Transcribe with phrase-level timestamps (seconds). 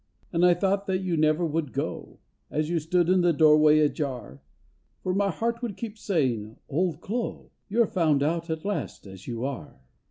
[0.33, 2.17] And I thought that you never would go,
[2.49, 4.41] As you stood in the doorway ajar,
[5.03, 9.45] For my heart would keep saying," Old Clo*, You're found out at last as you
[9.45, 9.75] are."